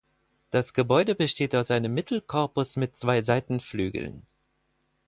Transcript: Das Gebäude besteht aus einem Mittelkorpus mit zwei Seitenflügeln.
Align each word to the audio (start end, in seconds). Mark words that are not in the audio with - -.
Das 0.49 0.73
Gebäude 0.73 1.13
besteht 1.13 1.53
aus 1.53 1.69
einem 1.69 1.93
Mittelkorpus 1.93 2.75
mit 2.75 2.97
zwei 2.97 3.21
Seitenflügeln. 3.21 4.25